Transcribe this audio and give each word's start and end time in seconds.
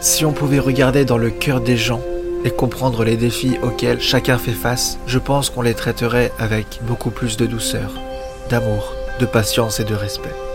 Si 0.00 0.24
on 0.24 0.32
pouvait 0.32 0.58
regarder 0.58 1.04
dans 1.04 1.18
le 1.18 1.30
cœur 1.30 1.60
des 1.60 1.76
gens 1.76 2.02
et 2.44 2.50
comprendre 2.50 3.04
les 3.04 3.16
défis 3.16 3.58
auxquels 3.62 4.00
chacun 4.00 4.38
fait 4.38 4.52
face, 4.52 4.98
je 5.06 5.18
pense 5.18 5.50
qu'on 5.50 5.62
les 5.62 5.74
traiterait 5.74 6.32
avec 6.38 6.80
beaucoup 6.82 7.10
plus 7.10 7.36
de 7.36 7.46
douceur, 7.46 7.90
d'amour, 8.50 8.92
de 9.18 9.26
patience 9.26 9.80
et 9.80 9.84
de 9.84 9.94
respect. 9.94 10.45